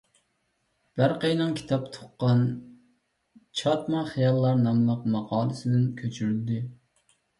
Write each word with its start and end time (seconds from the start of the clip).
بەرقىينىڭ 1.01 1.51
«كىتاب 1.59 1.83
تۇغقان 1.97 2.41
چاتما 3.61 4.01
خىياللار» 4.15 4.59
ناملىق 4.65 5.05
ماقالىسىدىن 5.17 5.89
كۆچۈرۈلدى. 6.01 6.63